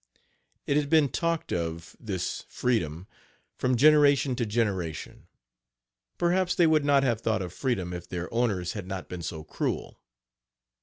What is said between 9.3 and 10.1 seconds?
cruel.